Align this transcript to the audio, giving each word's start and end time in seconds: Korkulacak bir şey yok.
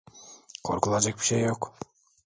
Korkulacak 0.63 1.19
bir 1.19 1.25
şey 1.25 1.39
yok. 1.41 1.73